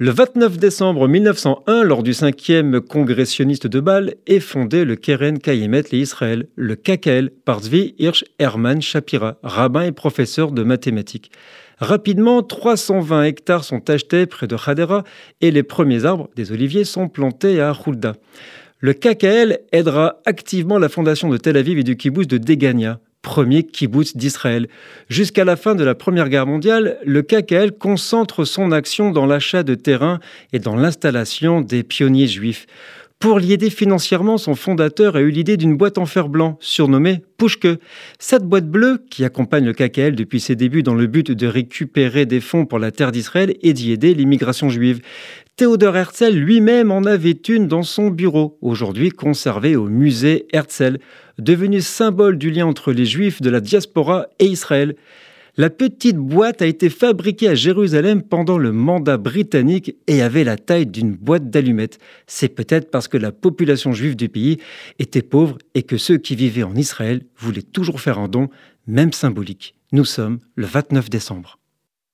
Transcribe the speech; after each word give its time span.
Le 0.00 0.10
29 0.10 0.58
décembre 0.58 1.06
1901, 1.06 1.84
lors 1.84 2.02
du 2.02 2.10
5e 2.10 2.80
congrès 2.80 3.26
sioniste 3.26 3.68
de 3.68 3.78
Bâle, 3.78 4.16
est 4.26 4.40
fondé 4.40 4.84
le 4.84 4.96
Keren 4.96 5.38
Kayemet 5.38 5.84
Israël, 5.92 6.48
le 6.56 6.74
KKL, 6.74 7.30
par 7.30 7.62
Zvi 7.62 7.94
Hirsch 8.00 8.24
Hermann 8.40 8.82
Shapira, 8.82 9.36
rabbin 9.44 9.82
et 9.82 9.92
professeur 9.92 10.50
de 10.50 10.64
mathématiques. 10.64 11.30
Rapidement, 11.78 12.42
320 12.42 13.22
hectares 13.22 13.62
sont 13.62 13.88
achetés 13.88 14.26
près 14.26 14.48
de 14.48 14.56
Hadera 14.66 15.04
et 15.40 15.52
les 15.52 15.62
premiers 15.62 16.06
arbres, 16.06 16.28
des 16.34 16.50
oliviers, 16.50 16.82
sont 16.82 17.08
plantés 17.08 17.60
à 17.60 17.72
Hulda. 17.72 18.14
Le 18.80 18.94
KKL 18.94 19.60
aidera 19.70 20.16
activement 20.26 20.80
la 20.80 20.88
fondation 20.88 21.28
de 21.28 21.36
Tel 21.36 21.56
Aviv 21.56 21.78
et 21.78 21.84
du 21.84 21.96
kibbutz 21.96 22.26
de 22.26 22.38
Degania 22.38 22.98
premier 23.24 23.64
kibbutz 23.64 24.16
d'Israël. 24.16 24.68
Jusqu'à 25.08 25.44
la 25.44 25.56
fin 25.56 25.74
de 25.74 25.82
la 25.82 25.96
Première 25.96 26.28
Guerre 26.28 26.46
mondiale, 26.46 26.98
le 27.04 27.22
KKL 27.22 27.72
concentre 27.72 28.44
son 28.44 28.70
action 28.70 29.10
dans 29.10 29.26
l'achat 29.26 29.64
de 29.64 29.74
terrain 29.74 30.20
et 30.52 30.60
dans 30.60 30.76
l'installation 30.76 31.60
des 31.60 31.82
pionniers 31.82 32.28
juifs. 32.28 32.66
Pour 33.18 33.38
l'y 33.38 33.54
aider 33.54 33.70
financièrement, 33.70 34.36
son 34.36 34.54
fondateur 34.54 35.16
a 35.16 35.20
eu 35.20 35.30
l'idée 35.30 35.56
d'une 35.56 35.76
boîte 35.76 35.96
en 35.96 36.04
fer 36.04 36.28
blanc, 36.28 36.58
surnommée 36.60 37.22
Pushke. 37.38 37.80
Cette 38.18 38.44
boîte 38.44 38.68
bleue, 38.68 39.02
qui 39.10 39.24
accompagne 39.24 39.64
le 39.64 39.72
KKL 39.72 40.14
depuis 40.14 40.40
ses 40.40 40.56
débuts 40.56 40.82
dans 40.82 40.94
le 40.94 41.06
but 41.06 41.30
de 41.30 41.46
récupérer 41.46 42.26
des 42.26 42.40
fonds 42.40 42.66
pour 42.66 42.78
la 42.78 42.90
terre 42.90 43.12
d'Israël 43.12 43.54
et 43.62 43.72
d'y 43.72 43.92
aider 43.92 44.12
l'immigration 44.12 44.68
juive. 44.68 45.00
Théodore 45.56 45.96
Herzl 45.96 46.34
lui-même 46.34 46.90
en 46.90 47.04
avait 47.04 47.38
une 47.48 47.68
dans 47.68 47.84
son 47.84 48.08
bureau, 48.08 48.58
aujourd'hui 48.60 49.10
conservée 49.10 49.76
au 49.76 49.88
musée 49.88 50.46
Herzl, 50.52 50.98
devenu 51.38 51.80
symbole 51.80 52.36
du 52.36 52.50
lien 52.50 52.66
entre 52.66 52.92
les 52.92 53.06
juifs 53.06 53.40
de 53.40 53.50
la 53.50 53.60
diaspora 53.60 54.26
et 54.38 54.46
Israël. 54.46 54.96
La 55.56 55.70
petite 55.70 56.16
boîte 56.16 56.62
a 56.62 56.66
été 56.66 56.90
fabriquée 56.90 57.48
à 57.48 57.54
Jérusalem 57.54 58.22
pendant 58.22 58.58
le 58.58 58.72
mandat 58.72 59.18
britannique 59.18 59.94
et 60.08 60.20
avait 60.20 60.42
la 60.42 60.56
taille 60.56 60.86
d'une 60.86 61.14
boîte 61.14 61.48
d'allumettes. 61.48 62.00
C'est 62.26 62.48
peut-être 62.48 62.90
parce 62.90 63.06
que 63.06 63.16
la 63.16 63.30
population 63.30 63.92
juive 63.92 64.16
du 64.16 64.28
pays 64.28 64.58
était 64.98 65.22
pauvre 65.22 65.58
et 65.74 65.84
que 65.84 65.96
ceux 65.96 66.18
qui 66.18 66.34
vivaient 66.34 66.64
en 66.64 66.74
Israël 66.74 67.22
voulaient 67.38 67.62
toujours 67.62 68.00
faire 68.00 68.18
un 68.18 68.26
don, 68.26 68.48
même 68.88 69.12
symbolique. 69.12 69.76
Nous 69.92 70.04
sommes 70.04 70.40
le 70.56 70.66
29 70.66 71.08
décembre. 71.08 71.60